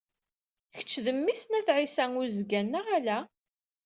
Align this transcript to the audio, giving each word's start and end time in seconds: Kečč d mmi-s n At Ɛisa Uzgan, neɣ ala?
Kečč 0.75 0.91
d 1.05 1.07
mmi-s 1.17 1.43
n 1.49 1.57
At 1.59 1.69
Ɛisa 1.77 2.05
Uzgan, 2.23 2.67
neɣ 2.71 2.85
ala? 2.97 3.19